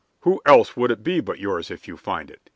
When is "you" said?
1.87-1.95